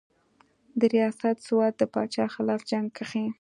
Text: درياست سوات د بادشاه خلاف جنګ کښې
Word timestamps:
درياست 0.81 1.35
سوات 1.47 1.73
د 1.77 1.83
بادشاه 1.93 2.29
خلاف 2.35 2.61
جنګ 2.69 2.87
کښې 2.97 3.23